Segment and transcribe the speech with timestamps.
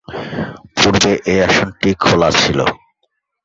[0.77, 2.59] পূর্বে এই আসনটি খোলা ছিল।